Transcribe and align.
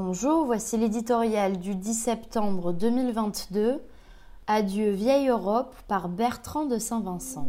Bonjour, 0.00 0.46
voici 0.46 0.76
l'éditorial 0.76 1.58
du 1.58 1.74
10 1.74 1.92
septembre 1.92 2.72
2022. 2.72 3.82
Adieu 4.46 4.90
vieille 4.90 5.26
Europe 5.26 5.74
par 5.88 6.08
Bertrand 6.08 6.66
de 6.66 6.78
Saint-Vincent. 6.78 7.48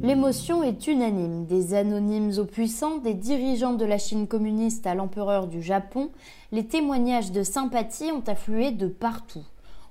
L'émotion 0.00 0.62
est 0.62 0.86
unanime, 0.86 1.44
des 1.44 1.74
anonymes 1.74 2.30
aux 2.38 2.44
puissants, 2.44 2.98
des 2.98 3.14
dirigeants 3.14 3.74
de 3.74 3.84
la 3.84 3.98
Chine 3.98 4.28
communiste 4.28 4.86
à 4.86 4.94
l'empereur 4.94 5.48
du 5.48 5.60
Japon, 5.60 6.10
les 6.52 6.68
témoignages 6.68 7.32
de 7.32 7.42
sympathie 7.42 8.12
ont 8.12 8.22
afflué 8.28 8.70
de 8.70 8.86
partout. 8.86 9.44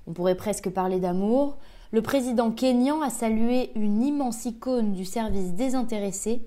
On 0.06 0.14
pourrait 0.14 0.34
presque 0.34 0.70
parler 0.70 0.98
d'amour. 0.98 1.58
Le 1.92 2.00
président 2.00 2.50
kényan 2.50 3.02
a 3.02 3.10
salué 3.10 3.70
une 3.76 4.02
immense 4.02 4.46
icône 4.46 4.94
du 4.94 5.04
service 5.04 5.52
désintéressé. 5.52 6.40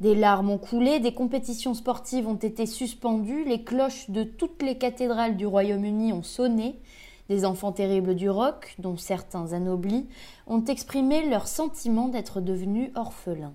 Des 0.00 0.14
larmes 0.14 0.50
ont 0.50 0.58
coulé, 0.58 0.98
des 0.98 1.14
compétitions 1.14 1.74
sportives 1.74 2.26
ont 2.26 2.34
été 2.34 2.66
suspendues, 2.66 3.44
les 3.44 3.62
cloches 3.62 4.10
de 4.10 4.24
toutes 4.24 4.62
les 4.62 4.76
cathédrales 4.76 5.36
du 5.36 5.46
Royaume-Uni 5.46 6.12
ont 6.12 6.24
sonné, 6.24 6.80
des 7.28 7.44
enfants 7.44 7.72
terribles 7.72 8.14
du 8.14 8.28
rock, 8.28 8.74
dont 8.78 8.96
certains 8.96 9.52
anoblis, 9.52 10.06
ont 10.46 10.64
exprimé 10.64 11.28
leur 11.28 11.46
sentiment 11.46 12.08
d'être 12.08 12.40
devenus 12.40 12.90
orphelins. 12.96 13.54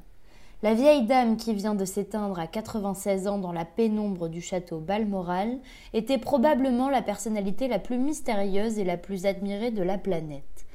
La 0.64 0.74
vieille 0.74 1.06
dame 1.06 1.38
qui 1.38 1.54
vient 1.54 1.76
de 1.76 1.86
s'éteindre 1.86 2.40
à 2.40 2.48
96 2.48 3.28
ans 3.28 3.38
dans 3.38 3.54
la 3.54 3.64
pénombre 3.64 4.28
du 4.28 4.42
château 4.42 4.80
Balmoral 4.80 5.58
était 5.94 6.18
probablement 6.18 6.90
la 6.90 7.02
personnalité 7.02 7.68
la 7.68 7.80
plus 7.80 7.98
mystérieuse 7.98 8.78
et 8.78 8.84
la 8.84 8.98
plus 8.98 9.26
admirée 9.26 9.72
de 9.72 9.84
la 9.84 9.98
planète. 9.98 10.66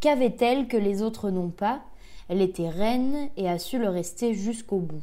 Qu'avait-elle 0.00 0.66
que 0.66 0.76
les 0.76 1.00
autres 1.00 1.30
n'ont 1.30 1.50
pas? 1.50 1.80
Elle 2.30 2.42
était 2.42 2.68
reine 2.68 3.28
et 3.36 3.48
a 3.48 3.58
su 3.58 3.76
le 3.76 3.88
rester 3.88 4.34
jusqu'au 4.34 4.78
bout. 4.78 5.02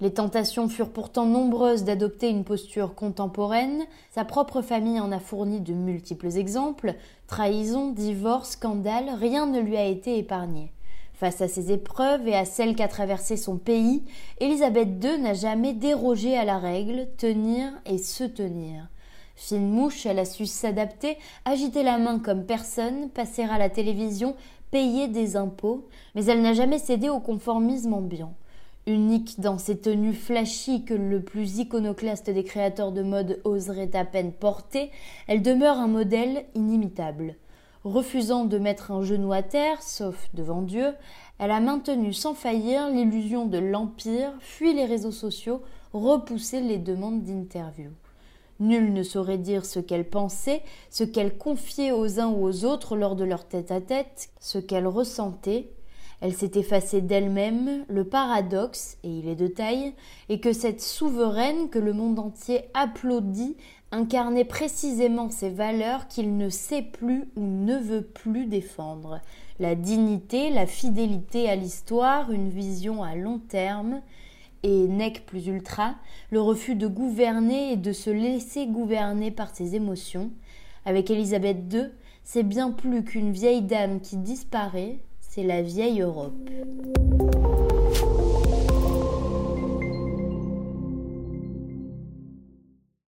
Les 0.00 0.12
tentations 0.12 0.68
furent 0.68 0.90
pourtant 0.90 1.26
nombreuses 1.26 1.84
d'adopter 1.84 2.28
une 2.28 2.42
posture 2.42 2.96
contemporaine, 2.96 3.84
sa 4.10 4.24
propre 4.24 4.62
famille 4.62 4.98
en 4.98 5.12
a 5.12 5.20
fourni 5.20 5.60
de 5.60 5.72
multiples 5.72 6.36
exemples, 6.36 6.96
trahison, 7.28 7.92
divorce, 7.92 8.52
scandale, 8.52 9.10
rien 9.16 9.46
ne 9.46 9.60
lui 9.60 9.76
a 9.76 9.84
été 9.84 10.18
épargné. 10.18 10.72
Face 11.14 11.40
à 11.40 11.46
ces 11.46 11.70
épreuves 11.70 12.26
et 12.26 12.34
à 12.34 12.46
celles 12.46 12.74
qu'a 12.74 12.88
traversées 12.88 13.36
son 13.36 13.56
pays, 13.56 14.02
Élisabeth 14.40 14.88
II 15.04 15.20
n'a 15.20 15.34
jamais 15.34 15.72
dérogé 15.72 16.36
à 16.36 16.44
la 16.44 16.58
règle, 16.58 17.06
tenir 17.16 17.70
et 17.86 17.98
se 17.98 18.24
tenir. 18.24 18.88
Fine 19.36 19.70
mouche, 19.70 20.04
elle 20.04 20.18
a 20.18 20.24
su 20.24 20.46
s'adapter, 20.46 21.16
agiter 21.44 21.82
la 21.82 21.96
main 21.96 22.18
comme 22.18 22.44
personne, 22.44 23.08
passer 23.08 23.42
à 23.44 23.56
la 23.56 23.70
télévision, 23.70 24.34
payer 24.70 25.08
des 25.08 25.36
impôts, 25.36 25.88
mais 26.14 26.24
elle 26.26 26.42
n'a 26.42 26.52
jamais 26.52 26.78
cédé 26.78 27.08
au 27.08 27.20
conformisme 27.20 27.94
ambiant. 27.94 28.34
Unique 28.86 29.38
dans 29.40 29.58
ses 29.58 29.78
tenues 29.78 30.14
flashy 30.14 30.84
que 30.84 30.94
le 30.94 31.22
plus 31.22 31.58
iconoclaste 31.58 32.30
des 32.30 32.44
créateurs 32.44 32.92
de 32.92 33.02
mode 33.02 33.40
oserait 33.44 33.94
à 33.94 34.04
peine 34.04 34.32
porter, 34.32 34.90
elle 35.26 35.42
demeure 35.42 35.78
un 35.78 35.86
modèle 35.86 36.46
inimitable. 36.54 37.36
Refusant 37.84 38.44
de 38.44 38.58
mettre 38.58 38.90
un 38.90 39.02
genou 39.02 39.32
à 39.32 39.42
terre, 39.42 39.82
sauf 39.82 40.28
devant 40.34 40.62
Dieu, 40.62 40.94
elle 41.38 41.50
a 41.50 41.60
maintenu 41.60 42.12
sans 42.12 42.34
faillir 42.34 42.88
l'illusion 42.90 43.46
de 43.46 43.58
l'empire, 43.58 44.32
fui 44.40 44.74
les 44.74 44.84
réseaux 44.84 45.12
sociaux, 45.12 45.62
repoussé 45.92 46.60
les 46.60 46.78
demandes 46.78 47.22
d'interview. 47.22 47.90
Nul 48.60 48.92
ne 48.92 49.02
saurait 49.02 49.38
dire 49.38 49.64
ce 49.64 49.80
qu'elle 49.80 50.08
pensait, 50.08 50.62
ce 50.90 51.02
qu'elle 51.02 51.36
confiait 51.36 51.92
aux 51.92 52.20
uns 52.20 52.28
ou 52.28 52.44
aux 52.46 52.64
autres 52.64 52.96
lors 52.96 53.16
de 53.16 53.24
leur 53.24 53.48
tête-à-tête, 53.48 54.30
ce 54.38 54.58
qu'elle 54.58 54.86
ressentait, 54.86 55.72
elle 56.20 56.34
s'est 56.34 56.52
effacée 56.54 57.00
d'elle-même, 57.00 57.84
le 57.88 58.04
paradoxe, 58.04 58.98
et 59.02 59.08
il 59.08 59.28
est 59.28 59.36
de 59.36 59.46
taille, 59.46 59.94
est 60.28 60.38
que 60.38 60.52
cette 60.52 60.82
souveraine 60.82 61.70
que 61.70 61.78
le 61.78 61.94
monde 61.94 62.18
entier 62.18 62.64
applaudit 62.74 63.56
incarnait 63.90 64.44
précisément 64.44 65.30
ces 65.30 65.48
valeurs 65.48 66.08
qu'il 66.08 66.36
ne 66.36 66.50
sait 66.50 66.82
plus 66.82 67.24
ou 67.36 67.46
ne 67.46 67.78
veut 67.78 68.04
plus 68.04 68.46
défendre. 68.46 69.20
La 69.58 69.74
dignité, 69.74 70.50
la 70.50 70.66
fidélité 70.66 71.48
à 71.48 71.56
l'histoire, 71.56 72.30
une 72.30 72.50
vision 72.50 73.02
à 73.02 73.14
long 73.14 73.38
terme, 73.38 74.02
et 74.62 74.88
nec 74.88 75.24
plus 75.26 75.46
ultra, 75.46 75.94
le 76.30 76.40
refus 76.40 76.74
de 76.74 76.86
gouverner 76.86 77.72
et 77.72 77.76
de 77.76 77.92
se 77.92 78.10
laisser 78.10 78.66
gouverner 78.66 79.30
par 79.30 79.54
ses 79.54 79.74
émotions. 79.74 80.30
Avec 80.84 81.10
Élisabeth 81.10 81.72
II, 81.72 81.90
c'est 82.24 82.42
bien 82.42 82.70
plus 82.70 83.04
qu'une 83.04 83.32
vieille 83.32 83.62
dame 83.62 84.00
qui 84.00 84.16
disparaît, 84.16 84.98
c'est 85.20 85.44
la 85.44 85.62
vieille 85.62 86.00
Europe. 86.00 86.34